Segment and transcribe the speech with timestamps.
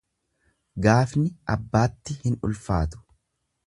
[0.85, 1.27] Gaafni
[1.59, 3.09] abbaatti hin ulfaatu.